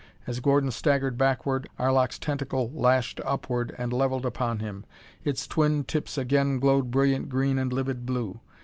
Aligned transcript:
As 0.25 0.39
Gordon 0.39 0.71
staggered 0.71 1.15
backward, 1.15 1.69
Arlok's 1.77 2.17
tentacle 2.17 2.71
lashed 2.73 3.21
upward 3.23 3.75
and 3.77 3.93
levelled 3.93 4.25
upon 4.25 4.57
him. 4.57 4.83
Its 5.23 5.45
twin 5.45 5.83
tips 5.83 6.17
again 6.17 6.57
glowed 6.57 6.89
brilliant 6.89 7.29
green 7.29 7.59
and 7.59 7.71
livid 7.71 8.03
blue. 8.03 8.39